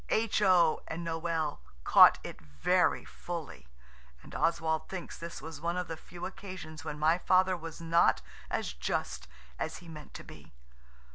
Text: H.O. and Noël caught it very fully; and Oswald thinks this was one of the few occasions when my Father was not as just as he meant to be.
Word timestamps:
H.O. 0.09 0.81
and 0.87 1.05
Noël 1.05 1.59
caught 1.83 2.17
it 2.23 2.41
very 2.41 3.05
fully; 3.05 3.67
and 4.23 4.33
Oswald 4.33 4.89
thinks 4.89 5.15
this 5.15 5.43
was 5.43 5.61
one 5.61 5.77
of 5.77 5.87
the 5.87 5.95
few 5.95 6.25
occasions 6.25 6.83
when 6.83 6.97
my 6.97 7.19
Father 7.19 7.55
was 7.55 7.79
not 7.79 8.23
as 8.49 8.73
just 8.73 9.27
as 9.59 9.77
he 9.77 9.87
meant 9.87 10.15
to 10.15 10.23
be. 10.23 10.53